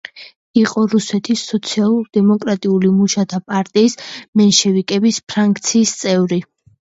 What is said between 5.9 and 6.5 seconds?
წევრი.